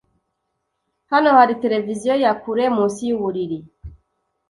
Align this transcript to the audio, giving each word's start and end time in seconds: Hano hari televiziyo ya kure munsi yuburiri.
Hano 1.11 1.29
hari 1.37 1.53
televiziyo 1.63 2.13
ya 2.23 2.31
kure 2.41 2.65
munsi 2.75 3.01
yuburiri. 3.09 3.57